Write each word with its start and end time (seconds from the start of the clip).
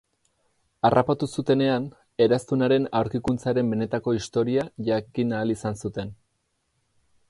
Harrapatu 0.87 1.27
zutenean, 1.39 1.85
Eraztunaren 2.27 2.89
aurkikuntzaren 3.03 3.71
benetako 3.77 4.19
historia 4.21 4.69
jakin 4.93 5.39
ahal 5.41 5.59
izan 5.61 5.83
zuten. 5.85 6.17